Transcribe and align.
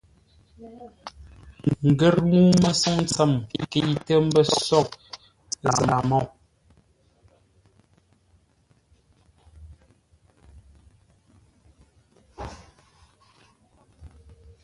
Ngər 1.89 2.15
ŋuu-məsoŋ 2.29 2.97
tsəm 3.09 3.31
nkəitə́ 3.61 4.19
mbə́ 4.27 4.43
soghʼə 4.65 4.99
Zaa-Môu. 5.77 6.25